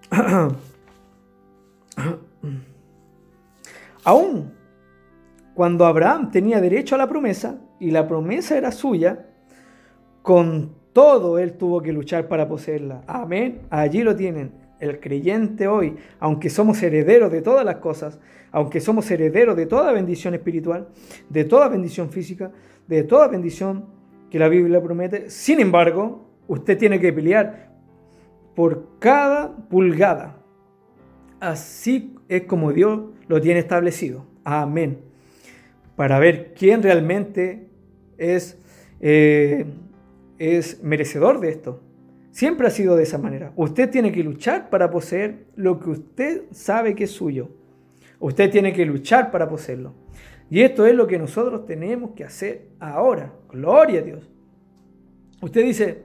[4.03, 4.53] Aún
[5.53, 9.25] cuando Abraham tenía derecho a la promesa y la promesa era suya,
[10.21, 13.01] con todo él tuvo que luchar para poseerla.
[13.07, 13.63] Amén.
[13.69, 14.66] Allí lo tienen.
[14.79, 18.19] El creyente hoy, aunque somos herederos de todas las cosas,
[18.51, 20.87] aunque somos herederos de toda bendición espiritual,
[21.29, 22.51] de toda bendición física,
[22.87, 23.85] de toda bendición
[24.29, 27.71] que la Biblia promete, sin embargo, usted tiene que pelear
[28.55, 30.37] por cada pulgada.
[31.39, 34.25] Así es como Dios lo tiene establecido.
[34.43, 35.01] Amén.
[35.95, 37.69] Para ver quién realmente
[38.17, 38.57] es,
[38.99, 39.65] eh,
[40.39, 41.81] es merecedor de esto.
[42.37, 43.51] Siempre ha sido de esa manera.
[43.55, 47.49] Usted tiene que luchar para poseer lo que usted sabe que es suyo.
[48.19, 49.95] Usted tiene que luchar para poseerlo.
[50.47, 53.33] Y esto es lo que nosotros tenemos que hacer ahora.
[53.49, 54.29] Gloria a Dios.
[55.41, 56.03] Usted dice,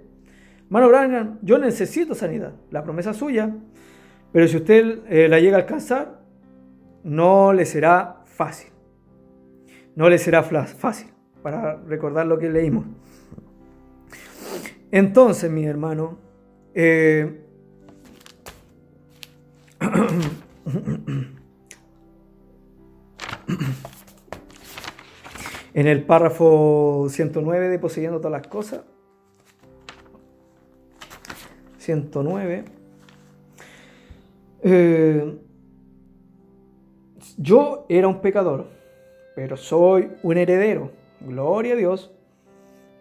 [0.70, 2.54] Mano Branham, yo necesito sanidad.
[2.70, 3.54] La promesa suya.
[4.32, 6.18] Pero si usted eh, la llega a alcanzar,
[7.04, 8.72] no le será fácil.
[9.94, 11.08] No le será fácil.
[11.42, 12.86] Para recordar lo que leímos.
[14.92, 16.18] Entonces, mi hermano,
[16.74, 17.40] eh,
[25.72, 28.82] en el párrafo 109 de Poseyendo todas las cosas,
[31.78, 32.64] 109,
[34.62, 35.38] eh,
[37.38, 38.66] yo era un pecador,
[39.34, 42.12] pero soy un heredero, gloria a Dios.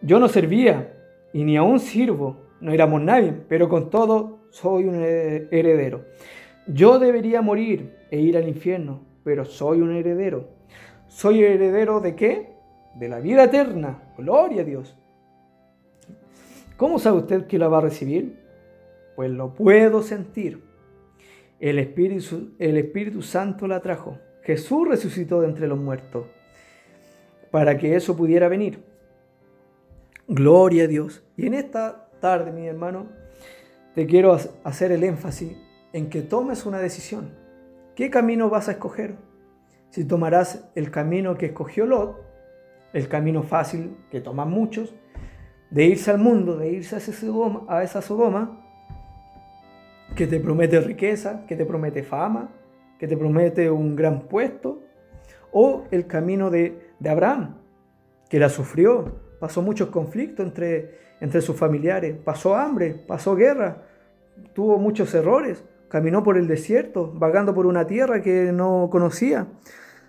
[0.02, 1.01] Yo no servía
[1.34, 6.06] y ni aún sirvo, no éramos nadie, pero con todo soy un heredero.
[6.68, 10.50] Yo debería morir e ir al infierno, pero soy un heredero.
[11.08, 12.54] ¿Soy heredero de qué?
[12.96, 14.14] De la vida eterna.
[14.18, 14.98] Gloria a Dios.
[16.78, 18.40] ¿Cómo sabe usted que la va a recibir?
[19.16, 20.64] Pues lo puedo sentir.
[21.60, 24.18] El Espíritu, el Espíritu Santo la trajo.
[24.44, 26.26] Jesús resucitó de entre los muertos
[27.52, 28.80] para que eso pudiera venir.
[30.34, 31.26] Gloria a Dios.
[31.36, 33.08] Y en esta tarde, mi hermano,
[33.94, 35.58] te quiero hacer el énfasis
[35.92, 37.34] en que tomes una decisión.
[37.96, 39.18] ¿Qué camino vas a escoger?
[39.90, 42.24] Si tomarás el camino que escogió Lot,
[42.94, 44.96] el camino fácil que toman muchos,
[45.70, 47.00] de irse al mundo, de irse a,
[47.68, 48.66] a esa Sodoma,
[50.16, 52.52] que te promete riqueza, que te promete fama,
[52.98, 54.82] que te promete un gran puesto,
[55.52, 57.58] o el camino de, de Abraham,
[58.30, 63.82] que la sufrió, pasó muchos conflictos entre, entre sus familiares, pasó hambre, pasó guerra,
[64.54, 69.48] tuvo muchos errores, caminó por el desierto, vagando por una tierra que no conocía.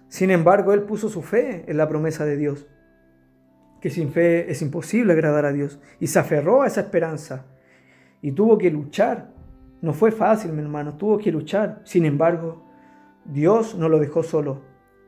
[0.08, 2.66] Sin embargo, él puso su fe en la promesa de Dios,
[3.80, 7.46] que sin fe es imposible agradar a Dios, y se aferró a esa esperanza,
[8.20, 9.32] y tuvo que luchar.
[9.80, 11.80] No fue fácil, mi hermano, tuvo que luchar.
[11.84, 12.66] Sin embargo,
[13.24, 14.60] Dios no lo dejó solo.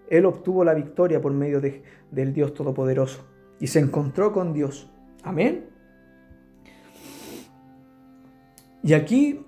[0.08, 4.90] Él obtuvo la victoria por medio de, del Dios Todopoderoso y se encontró con Dios.
[5.22, 5.66] Amén.
[8.82, 9.40] Y aquí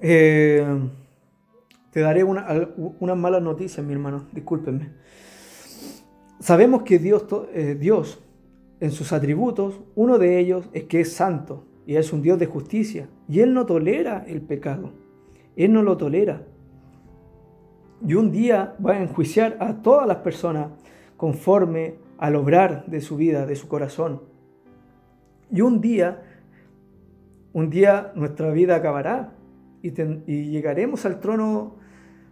[0.00, 0.66] eh,
[1.90, 4.90] te daré unas una malas noticias, mi hermano, discúlpenme.
[6.40, 8.20] Sabemos que Dios, eh, Dios,
[8.80, 12.46] en sus atributos, uno de ellos es que es santo y es un Dios de
[12.46, 13.08] justicia.
[13.28, 14.92] Y Él no tolera el pecado.
[15.54, 16.42] Él no lo tolera.
[18.04, 20.68] Y un día va a enjuiciar a todas las personas
[21.16, 24.22] conforme al obrar de su vida, de su corazón.
[25.50, 26.22] Y un día,
[27.52, 29.32] un día nuestra vida acabará
[29.82, 31.78] y, llegaremos al trono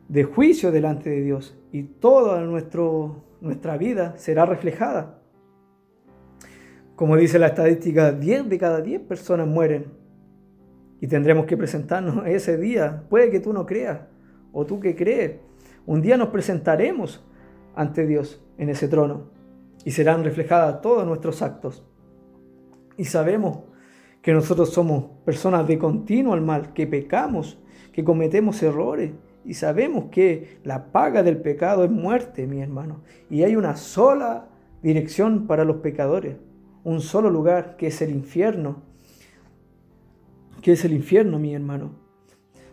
[0.07, 5.18] de juicio delante de Dios y toda nuestra vida será reflejada.
[6.94, 9.87] Como dice la estadística, 10 de cada 10 personas mueren
[11.00, 13.03] y tendremos que presentarnos ese día.
[13.11, 14.03] Puede que tú no creas
[14.53, 15.40] o tú que crees.
[15.85, 17.26] Un día nos presentaremos
[17.74, 19.39] ante Dios en ese trono
[19.85, 21.85] y serán reflejadas todos nuestros actos.
[22.97, 23.61] Y sabemos
[24.23, 27.59] que nosotros somos personas de continuo al mal, que pecamos,
[27.93, 29.12] que cometemos errores
[29.45, 33.01] y sabemos que la paga del pecado es muerte, mi hermano.
[33.31, 34.49] Y hay una sola
[34.83, 36.37] dirección para los pecadores,
[36.85, 38.83] un solo lugar que es el infierno,
[40.61, 41.93] que es el infierno, mi hermano.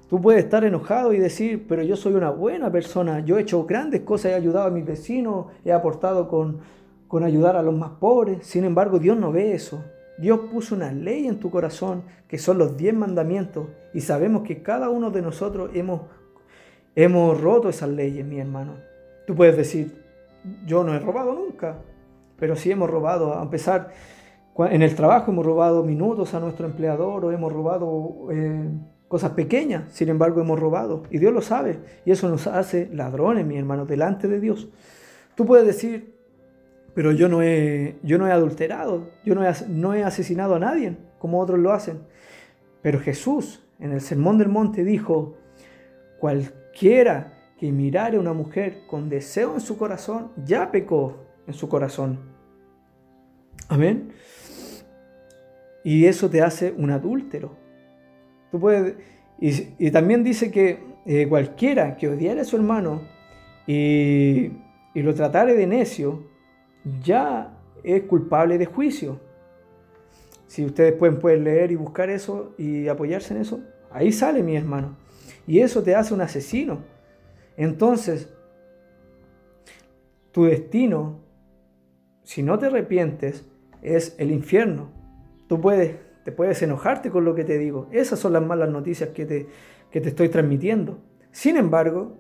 [0.10, 3.66] Tú puedes estar enojado y decir, pero yo soy una buena persona, yo he hecho
[3.66, 6.60] grandes cosas, he ayudado a mis vecinos, he aportado con,
[7.08, 8.46] con ayudar a los más pobres.
[8.46, 9.84] Sin embargo, Dios no ve eso.
[10.18, 14.62] Dios puso una ley en tu corazón que son los diez mandamientos y sabemos que
[14.64, 16.02] cada uno de nosotros hemos,
[16.96, 18.76] hemos roto esas leyes, mi hermano.
[19.28, 20.04] Tú puedes decir,
[20.66, 21.78] yo no he robado nunca,
[22.38, 23.38] pero sí hemos robado.
[23.38, 23.92] A empezar,
[24.58, 28.70] en el trabajo hemos robado minutos a nuestro empleador o hemos robado eh,
[29.08, 31.04] cosas pequeñas, sin embargo hemos robado.
[31.12, 31.80] Y Dios lo sabe.
[32.06, 34.68] Y eso nos hace ladrones, mi hermano, delante de Dios.
[35.36, 36.17] Tú puedes decir,
[36.98, 40.60] pero yo no he, yo no he adulterado, yo no he, no he asesinado a
[40.60, 42.00] nadie, como otros lo hacen.
[42.82, 45.38] Pero Jesús en el Sermón del Monte dijo,
[46.20, 51.70] cualquiera que mirare a una mujer con deseo en su corazón, ya pecó en su
[51.70, 52.18] corazón.
[53.68, 54.14] Amén.
[55.84, 57.52] Y eso te hace un adúltero.
[58.50, 58.96] Tú puedes,
[59.40, 63.04] y, también dice que eh, cualquiera que odiare a su hermano
[63.68, 64.50] y,
[64.96, 66.36] y lo tratare de necio,
[67.04, 69.20] ya es culpable de juicio.
[70.48, 74.96] Si ustedes pueden, leer y buscar eso y apoyarse en eso, ahí sale mi hermano.
[75.46, 76.80] Y eso te hace un asesino.
[77.58, 78.34] Entonces,
[80.32, 81.20] tu destino,
[82.24, 83.46] si no te arrepientes,
[83.82, 84.90] es el infierno.
[85.48, 87.88] Tú puedes, te puedes enojarte con lo que te digo.
[87.92, 89.48] Esas son las malas noticias que te,
[89.92, 91.00] que te estoy transmitiendo.
[91.32, 92.18] Sin embargo,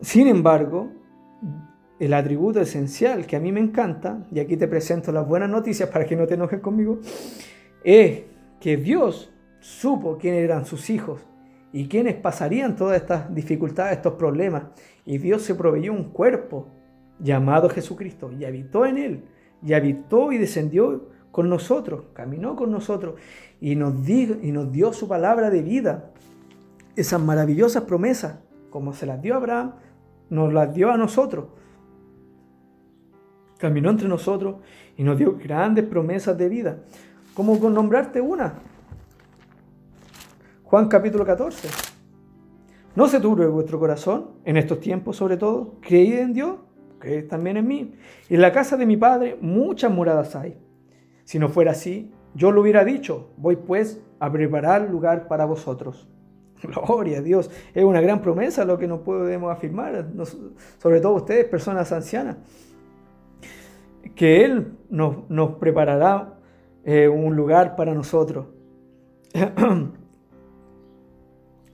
[0.00, 0.90] sin embargo,
[2.00, 5.90] el atributo esencial que a mí me encanta, y aquí te presento las buenas noticias
[5.90, 6.98] para que no te enojes conmigo,
[7.84, 8.22] es
[8.58, 11.20] que Dios supo quiénes eran sus hijos
[11.74, 14.64] y quiénes pasarían todas estas dificultades, estos problemas.
[15.04, 16.68] Y Dios se proveyó un cuerpo
[17.18, 19.24] llamado Jesucristo y habitó en él,
[19.62, 23.20] y habitó y descendió con nosotros, caminó con nosotros
[23.60, 26.12] y nos, y nos dio su palabra de vida,
[26.96, 28.38] esas maravillosas promesas,
[28.70, 29.74] como se las dio a Abraham,
[30.30, 31.59] nos las dio a nosotros
[33.60, 34.56] caminó entre nosotros
[34.96, 36.78] y nos dio grandes promesas de vida.
[37.34, 38.54] ¿Cómo con nombrarte una?
[40.64, 41.68] Juan capítulo 14.
[42.96, 45.74] No se turbe vuestro corazón, en estos tiempos sobre todo.
[45.80, 46.56] Creíd en Dios,
[46.98, 47.94] creed también en mí.
[48.30, 50.58] En la casa de mi Padre muchas moradas hay.
[51.24, 53.30] Si no fuera así, yo lo hubiera dicho.
[53.36, 56.08] Voy pues a preparar lugar para vosotros.
[56.62, 57.50] Gloria a Dios.
[57.74, 60.08] Es una gran promesa lo que nos podemos afirmar,
[60.78, 62.38] sobre todo ustedes, personas ancianas
[64.20, 66.34] que Él nos, nos preparará
[66.84, 68.48] eh, un lugar para nosotros.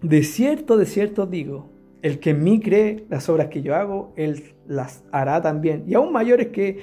[0.01, 1.71] De cierto, de cierto digo,
[2.03, 5.83] el que en mí cree las obras que yo hago, Él las hará también.
[5.89, 6.79] Y aún mayores que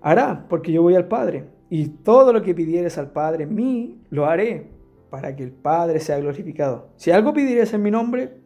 [0.00, 1.46] hará, porque yo voy al Padre.
[1.70, 4.68] Y todo lo que pidieres al Padre en mí, lo haré,
[5.10, 6.90] para que el Padre sea glorificado.
[6.94, 8.36] Si algo pidieres en mi nombre,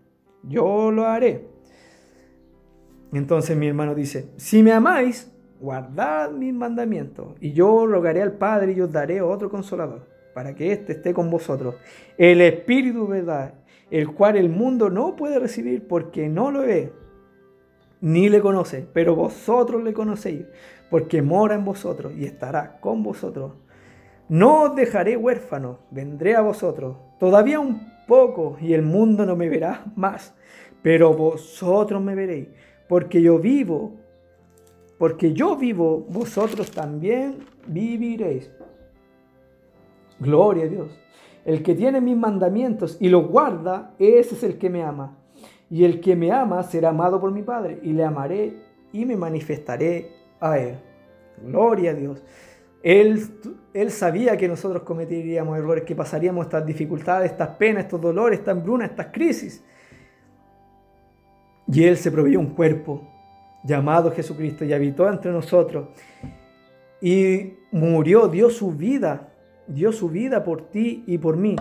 [0.43, 1.47] yo lo haré.
[3.13, 5.34] Entonces mi hermano dice, si me amáis,
[5.65, 10.73] guardad mis mandamientos, y yo rogaré al Padre y os daré otro consolador, para que
[10.73, 11.77] éste esté con vosotros,
[12.19, 13.55] el Espíritu verdad,
[13.91, 16.93] el cual el mundo no puede recibir porque no lo ve,
[18.03, 20.45] ni le conoce, pero vosotros le conocéis,
[20.91, 23.53] porque mora en vosotros y estará con vosotros.
[24.29, 29.49] No os dejaré huérfano, vendré a vosotros, todavía un poco, y el mundo no me
[29.49, 30.35] verá más,
[30.83, 32.49] pero vosotros me veréis,
[32.87, 34.04] porque yo vivo
[35.05, 38.51] porque yo vivo, vosotros también viviréis.
[40.19, 40.99] Gloria a Dios.
[41.45, 45.19] El que tiene mis mandamientos y los guarda, ese es el que me ama.
[45.69, 48.57] Y el que me ama será amado por mi Padre, y le amaré
[48.95, 50.79] y me manifestaré a él.
[51.45, 52.23] Gloria a Dios.
[52.83, 53.21] Él,
[53.75, 58.57] él sabía que nosotros cometeríamos errores, que pasaríamos estas dificultades, estas penas, estos dolores, estas
[58.57, 59.63] hambrunas, estas crisis.
[61.69, 63.14] Y Él se proveyó un cuerpo
[63.65, 65.89] llamado Jesucristo y habitó entre nosotros
[67.01, 69.35] y murió, dio su vida,
[69.67, 71.57] dio su vida por ti y por mí.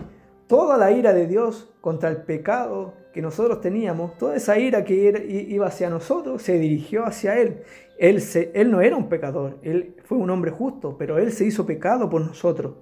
[0.47, 5.45] Toda la ira de Dios contra el pecado que nosotros teníamos, toda esa ira que
[5.49, 7.61] iba hacia nosotros, se dirigió hacia Él.
[7.99, 11.45] Él, se, él no era un pecador, Él fue un hombre justo, pero Él se
[11.45, 12.75] hizo pecado por nosotros.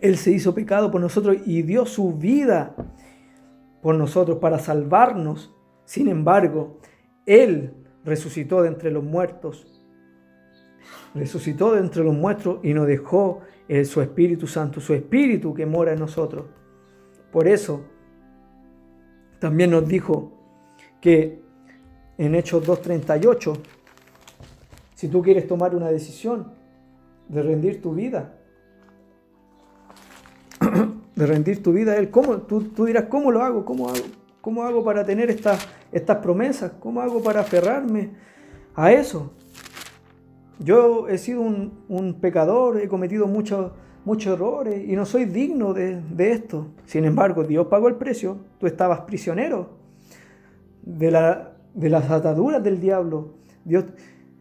[0.00, 2.74] Él se hizo pecado por nosotros y dio su vida
[3.82, 5.54] por nosotros para salvarnos.
[5.84, 6.78] Sin embargo,
[7.26, 9.66] él resucitó de entre los muertos.
[11.14, 15.66] Resucitó de entre los muertos y nos dejó el, su Espíritu Santo, su Espíritu que
[15.66, 16.46] mora en nosotros.
[17.30, 17.84] Por eso
[19.38, 20.32] también nos dijo
[21.00, 21.42] que
[22.18, 23.58] en Hechos 2.38,
[24.94, 26.52] si tú quieres tomar una decisión
[27.28, 28.38] de rendir tu vida,
[31.16, 32.38] de rendir tu vida a Él, ¿cómo?
[32.42, 33.64] Tú, tú dirás, ¿cómo lo hago?
[33.64, 34.04] ¿Cómo hago?
[34.40, 36.72] ¿Cómo hago para tener estas, estas promesas?
[36.80, 38.10] ¿Cómo hago para aferrarme
[38.74, 39.32] a eso?
[40.58, 43.72] Yo he sido un, pecador, he cometido muchos
[44.04, 46.68] muchos errores y no soy digno de, esto.
[46.86, 48.38] Sin embargo, Dios pagó el precio.
[48.58, 49.70] Tú estabas prisionero
[50.82, 53.34] de, la, de las ataduras del diablo.
[53.64, 53.84] Dios,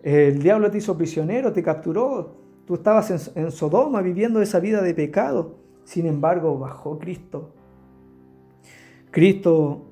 [0.02, 2.38] el diablo te hizo prisionero, te capturó.
[2.66, 5.58] Tú estabas en, en Sodoma viviendo esa vida de pecado.
[5.84, 7.54] Sin embargo, bajó Cristo.
[9.12, 9.91] Cristo,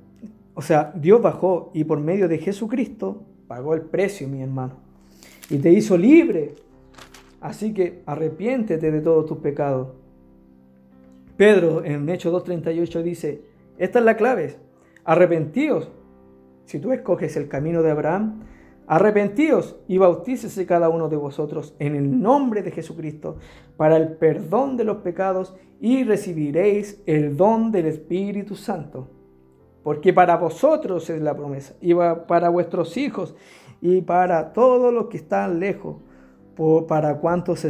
[0.60, 4.74] o sea, Dios bajó y por medio de Jesucristo pagó el precio, mi hermano.
[5.50, 6.54] Y te hizo libre.
[7.40, 9.88] Así que arrepiéntete de todos tus pecados.
[11.38, 13.42] Pedro en Hechos 2.38 dice,
[13.78, 14.58] esta es la clave,
[15.06, 15.90] arrepentíos.
[16.66, 18.42] Si tú escoges el camino de Abraham,
[18.86, 23.38] arrepentíos y bautícese cada uno de vosotros en el nombre de Jesucristo
[23.78, 29.19] para el perdón de los pecados y recibiréis el don del Espíritu Santo.
[29.84, 33.36] Porque para vosotros es la promesa, y para vuestros hijos,
[33.82, 35.98] y para todos los que están lejos,
[36.88, 37.66] para cuantos,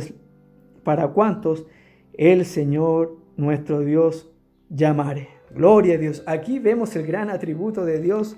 [0.83, 1.65] para cuantos
[2.13, 4.29] el Señor nuestro Dios
[4.69, 5.29] llamare.
[5.51, 6.23] Gloria a Dios.
[6.25, 8.35] Aquí vemos el gran atributo de Dios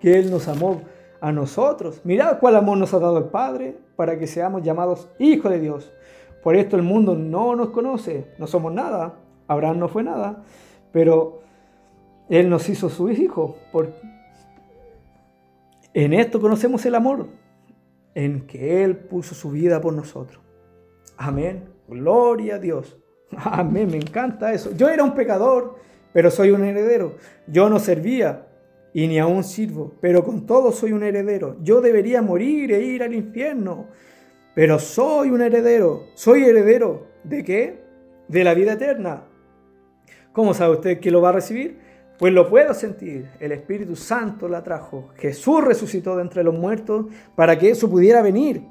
[0.00, 0.82] que Él nos amó
[1.20, 2.00] a nosotros.
[2.04, 5.92] Mirad cuál amor nos ha dado el Padre para que seamos llamados hijos de Dios.
[6.42, 9.14] Por esto el mundo no nos conoce, no somos nada.
[9.48, 10.42] Abraham no fue nada,
[10.92, 11.43] pero
[12.28, 13.56] Él nos hizo su hijo.
[13.72, 13.92] Por...
[15.92, 17.28] En esto conocemos el amor,
[18.14, 20.42] en que Él puso su vida por nosotros.
[21.16, 21.68] Amén.
[21.88, 22.96] Gloria a Dios.
[23.36, 24.72] Amén, me encanta eso.
[24.76, 25.76] Yo era un pecador,
[26.12, 27.16] pero soy un heredero.
[27.46, 28.48] Yo no servía
[28.92, 31.56] y ni aún sirvo, pero con todo soy un heredero.
[31.62, 33.88] Yo debería morir e ir al infierno,
[34.54, 36.06] pero soy un heredero.
[36.14, 37.84] ¿Soy heredero de qué?
[38.28, 39.24] De la vida eterna.
[40.32, 41.83] ¿Cómo sabe usted que lo va a recibir?
[42.18, 43.28] Pues lo puedo sentir.
[43.40, 45.10] El Espíritu Santo la trajo.
[45.16, 48.62] Jesús resucitó de entre los muertos para que eso pudiera venir.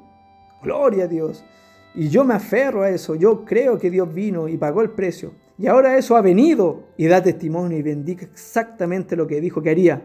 [0.62, 1.44] Gloria a Dios.
[1.94, 5.32] Y yo me aferro a eso, yo creo que Dios vino y pagó el precio.
[5.56, 9.70] Y ahora eso ha venido y da testimonio y bendiga exactamente lo que dijo que
[9.70, 10.02] haría.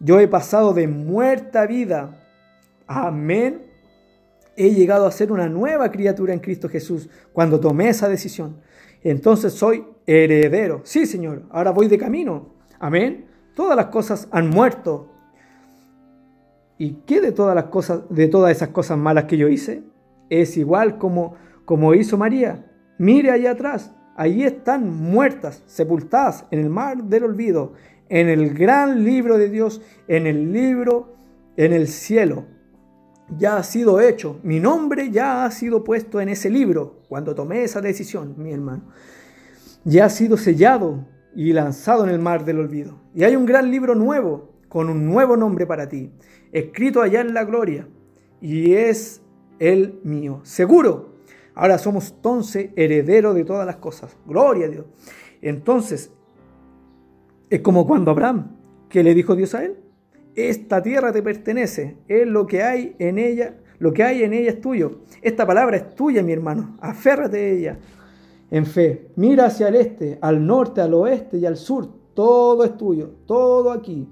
[0.00, 2.26] Yo he pasado de muerta vida.
[2.86, 3.66] Amén.
[4.56, 8.56] He llegado a ser una nueva criatura en Cristo Jesús cuando tomé esa decisión.
[9.02, 10.80] Entonces soy heredero.
[10.82, 12.59] Sí, Señor, ahora voy de camino.
[12.80, 13.26] Amén.
[13.54, 15.06] Todas las cosas han muerto.
[16.78, 19.84] ¿Y qué de todas las cosas, de todas esas cosas malas que yo hice?
[20.30, 21.34] es igual como,
[21.66, 22.64] como hizo María.
[22.96, 27.74] Mire allá atrás, allí están muertas, sepultadas en el mar del olvido,
[28.08, 31.14] en el gran libro de Dios, en el libro,
[31.56, 32.46] en el cielo.
[33.36, 37.62] Ya ha sido hecho, mi nombre ya ha sido puesto en ese libro cuando tomé
[37.64, 38.82] esa decisión, mi hermano.
[39.84, 43.00] Ya ha sido sellado y lanzado en el mar del olvido.
[43.14, 46.12] Y hay un gran libro nuevo, con un nuevo nombre para ti,
[46.52, 47.88] escrito allá en la gloria.
[48.40, 49.22] Y es
[49.58, 50.40] el mío.
[50.42, 51.14] Seguro.
[51.54, 54.16] Ahora somos entonces herederos de todas las cosas.
[54.26, 54.86] Gloria a Dios.
[55.42, 56.12] Entonces,
[57.50, 58.56] es como cuando Abraham,
[58.88, 59.76] que le dijo Dios a él,
[60.34, 64.50] esta tierra te pertenece, es lo que hay en ella, lo que hay en ella
[64.50, 65.00] es tuyo.
[65.22, 67.78] Esta palabra es tuya, mi hermano, aférrate de ella.
[68.50, 72.76] En fe, mira hacia el este, al norte, al oeste y al sur, todo es
[72.76, 74.08] tuyo, todo aquí.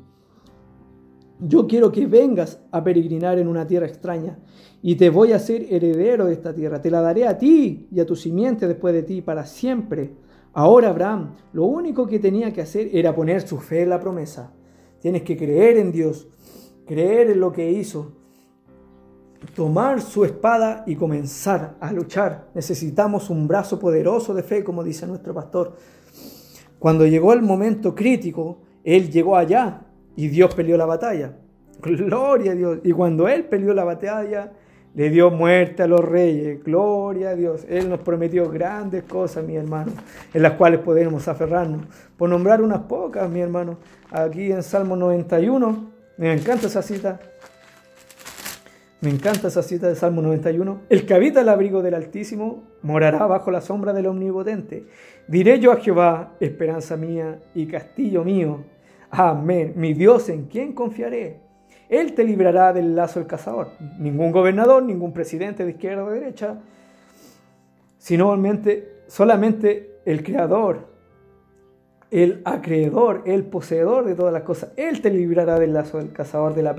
[1.41, 4.39] Yo quiero que vengas a peregrinar en una tierra extraña
[4.83, 6.81] y te voy a hacer heredero de esta tierra.
[6.81, 10.15] Te la daré a ti y a tu simiente después de ti para siempre.
[10.53, 14.53] Ahora Abraham, lo único que tenía que hacer era poner su fe en la promesa.
[15.01, 16.29] Tienes que creer en Dios,
[16.87, 18.18] creer en lo que hizo,
[19.55, 22.49] tomar su espada y comenzar a luchar.
[22.55, 25.77] Necesitamos un brazo poderoso de fe, como dice nuestro pastor.
[26.79, 29.83] Cuando llegó el momento crítico, él llegó allá
[30.17, 31.37] y Dios peleó la batalla.
[31.83, 32.79] Gloria a Dios.
[32.85, 34.53] Y cuando él peleó la batalla,
[34.95, 36.63] le dio muerte a los reyes.
[36.65, 37.65] Gloria a Dios.
[37.69, 39.93] Él nos prometió grandes cosas, mi hermano,
[40.35, 41.83] en las cuales podemos aferrarnos.
[42.17, 43.79] Por nombrar unas pocas, mi hermano.
[44.11, 47.21] Aquí en Salmo 91, me encanta esa cita.
[49.01, 50.81] Me encanta esa cita de Salmo 91.
[50.89, 54.87] El que habita el abrigo del Altísimo morará bajo la sombra del Omnipotente.
[55.29, 58.65] Diré yo a Jehová, esperanza mía y castillo mío.
[59.11, 59.75] Amén.
[59.77, 61.39] Mi Dios, ¿en quién confiaré?
[61.89, 63.71] Él te librará del lazo del cazador.
[64.01, 66.59] Ningún gobernador, ningún presidente de izquierda o de derecha,
[67.99, 68.37] sino
[69.07, 70.89] solamente el creador,
[72.11, 74.73] el acreedor, el poseedor de todas las cosas.
[74.77, 76.75] Él te librará del lazo del cazador, de la,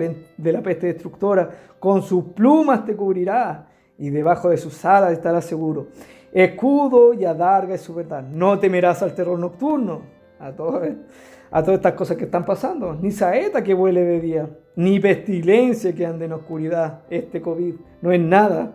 [0.64, 1.50] peste destructora.
[1.80, 3.68] Con sus plumas te cubrirá
[3.98, 5.88] y debajo de sus alas estarás seguro.
[6.32, 8.24] Escudo y adarga es su verdad.
[8.24, 10.02] No temerás al terror nocturno.
[10.40, 11.04] A todo esto
[11.52, 12.94] a todas estas cosas que están pasando.
[12.94, 17.02] Ni saeta que vuele de día, ni pestilencia que ande en oscuridad.
[17.10, 18.74] Este COVID no es nada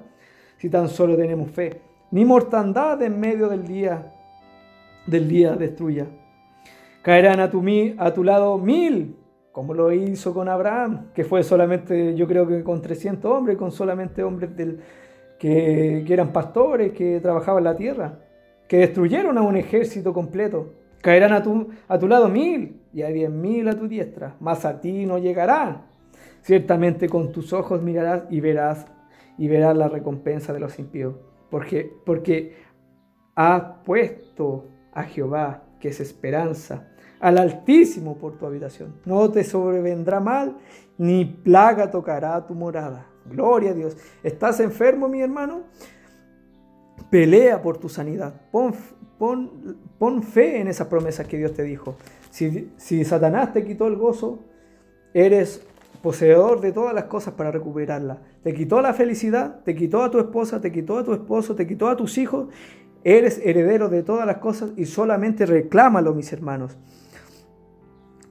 [0.59, 1.81] si tan solo tenemos fe.
[2.11, 4.13] Ni mortandad en medio del día,
[5.07, 6.07] del día destruya.
[7.05, 9.15] Caerán a tu, lado mil,
[9.53, 13.71] como lo hizo con Abraham, que fue solamente, yo creo que con 300 hombres, con
[13.71, 14.81] solamente hombres del,
[15.39, 18.21] que, eran pastores, que trabajaban la tierra.
[18.67, 20.73] que destruyeron a un ejército completo.
[21.03, 24.65] Caerán a tu, a tu lado mil y a diez mil a tu diestra, mas
[24.65, 25.83] a ti no llegarán.
[26.41, 28.87] Ciertamente con tus ojos mirarás y verás
[29.37, 31.17] y verás la recompensa de los impíos,
[31.51, 32.57] porque, porque
[33.35, 36.94] has puesto a Jehová, que es esperanza,
[37.25, 38.97] al Altísimo por tu habitación.
[39.07, 40.59] No te sobrevendrá mal,
[40.99, 43.07] ni plaga tocará tu morada.
[43.25, 43.97] Gloria a Dios.
[44.23, 45.63] ¿Estás enfermo, mi hermano?
[47.09, 48.35] Pelea por tu sanidad.
[48.53, 48.75] Pon,
[49.19, 51.97] pon, fe en esas promesas que Dios te dijo.
[52.29, 54.41] Si, si Satanás te quitó el gozo,
[55.15, 55.67] eres
[56.03, 58.19] poseedor de todas las cosas para recuperarla.
[58.43, 61.67] Te quitó la felicidad, te quitó a tu esposa, te quitó a tu esposo, te
[61.67, 62.49] quitó a tus hijos.
[63.03, 66.77] Eres heredero de todas las cosas y solamente reclámalo, mis hermanos.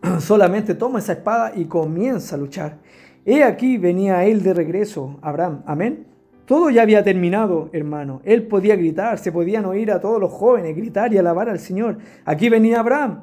[0.20, 2.78] Solamente toma esa espada y comienza a luchar.
[3.26, 5.64] He aquí venía él de regreso, Abraham.
[5.66, 6.08] Amén.
[6.45, 8.22] Todo ya había terminado, hermano.
[8.26, 11.99] Él podía gritar, se podían oír a todos los jóvenes gritar y alabar al Señor.
[12.26, 13.22] Aquí venía Abraham.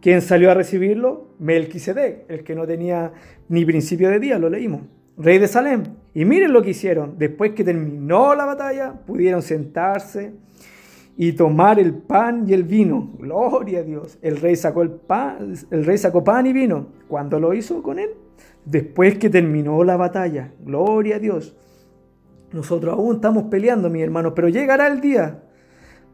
[0.00, 1.34] ¿Quién salió a recibirlo?
[1.40, 3.12] Melquisedec, el que no tenía
[3.48, 4.82] ni principio de día, lo leímos.
[5.18, 5.82] Rey de Salem.
[6.14, 7.18] Y miren lo que hicieron.
[7.18, 10.32] Después que terminó la batalla, pudieron sentarse
[11.22, 13.10] y tomar el pan y el vino.
[13.18, 14.16] Gloria a Dios.
[14.22, 16.86] El rey sacó el pan, el rey sacó pan y vino.
[17.08, 18.08] ¿Cuándo lo hizo con él?
[18.64, 20.54] Después que terminó la batalla.
[20.64, 21.54] Gloria a Dios.
[22.52, 25.42] Nosotros aún estamos peleando, mi hermano, pero llegará el día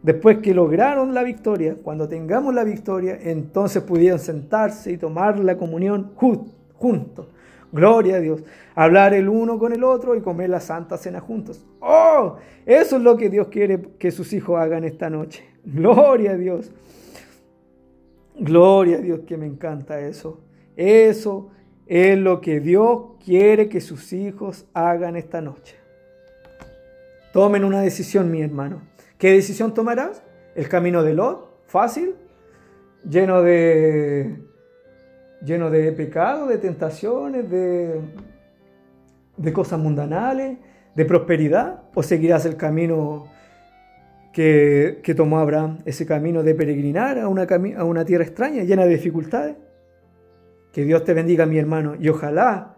[0.02, 5.56] Después que lograron la victoria, cuando tengamos la victoria, entonces pudieron sentarse y tomar la
[5.56, 7.26] comunión juntos.
[7.72, 8.42] Gloria a Dios.
[8.74, 11.64] Hablar el uno con el otro y comer la santa cena juntos.
[11.80, 12.36] ¡Oh!
[12.64, 15.44] Eso es lo que Dios quiere que sus hijos hagan esta noche.
[15.64, 16.70] Gloria a Dios.
[18.38, 20.40] Gloria a Dios que me encanta eso.
[20.76, 21.50] Eso
[21.86, 25.76] es lo que Dios quiere que sus hijos hagan esta noche.
[27.32, 28.82] Tomen una decisión, mi hermano.
[29.18, 30.22] ¿Qué decisión tomarás?
[30.54, 31.50] ¿El camino de Lot?
[31.66, 32.14] ¿Fácil?
[33.08, 34.36] ¿Lleno de,
[35.42, 38.00] lleno de pecado, de tentaciones, de,
[39.36, 40.58] de cosas mundanales,
[40.94, 41.82] de prosperidad?
[41.94, 43.26] ¿O seguirás el camino
[44.32, 48.84] que, que tomó Abraham, ese camino de peregrinar a una, a una tierra extraña, llena
[48.84, 49.56] de dificultades?
[50.72, 52.76] Que Dios te bendiga, mi hermano, y ojalá,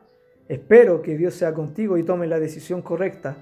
[0.48, 3.36] espero que Dios sea contigo y tome la decisión correcta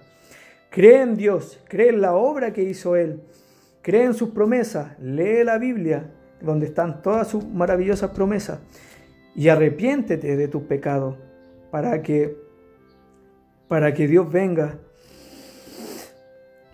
[0.76, 3.22] Cree en Dios, cree en la obra que hizo Él,
[3.80, 6.10] cree en sus promesas, lee la Biblia,
[6.42, 8.58] donde están todas sus maravillosas promesas,
[9.36, 11.16] y arrepiéntete de tus pecados
[11.70, 12.36] para que,
[13.68, 14.78] para que Dios venga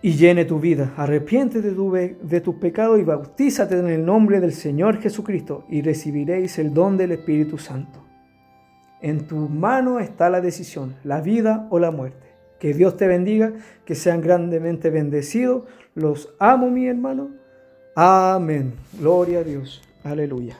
[0.01, 0.93] y llene tu vida.
[0.95, 6.57] Arrepiéntete de, de tus pecados y bautízate en el nombre del Señor Jesucristo y recibiréis
[6.57, 7.99] el don del Espíritu Santo.
[9.01, 12.27] En tu mano está la decisión, la vida o la muerte.
[12.59, 13.51] Que Dios te bendiga,
[13.83, 15.65] que sean grandemente bendecidos.
[15.95, 17.31] Los amo, mi hermano.
[17.93, 18.73] Amén.
[18.97, 19.81] Gloria a Dios.
[20.05, 20.55] Aleluya.